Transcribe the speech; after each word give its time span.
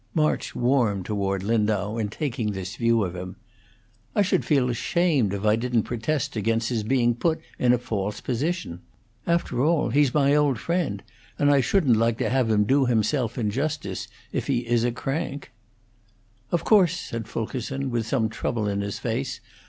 March 0.15 0.55
warmed 0.55 1.05
toward 1.05 1.43
Lindau 1.43 1.97
in 1.97 2.09
taking 2.09 2.53
this 2.53 2.75
view 2.75 3.03
of 3.03 3.15
him. 3.15 3.35
"I 4.15 4.23
should 4.23 4.43
feel 4.43 4.71
ashamed 4.71 5.31
if 5.31 5.45
I 5.45 5.55
didn't 5.55 5.83
protest 5.83 6.35
against 6.35 6.69
his 6.69 6.81
being 6.81 7.13
put 7.13 7.39
in 7.59 7.71
a 7.71 7.77
false 7.77 8.19
position. 8.19 8.81
After 9.27 9.61
all, 9.63 9.89
he's 9.91 10.11
my 10.11 10.33
old 10.35 10.57
friend, 10.57 11.03
and 11.37 11.51
I 11.51 11.61
shouldn't 11.61 11.97
like 11.97 12.17
to 12.17 12.31
have 12.31 12.49
him 12.49 12.63
do 12.63 12.87
himself 12.87 13.37
injustice 13.37 14.07
if 14.31 14.47
he 14.47 14.65
is 14.67 14.83
a 14.83 14.91
crank." 14.91 15.51
"Of 16.51 16.63
course," 16.63 16.97
said 16.99 17.27
Fulkerson, 17.27 17.91
with 17.91 18.07
some 18.07 18.27
trouble 18.27 18.67
in 18.67 18.81
his 18.81 18.97
face. 18.97 19.39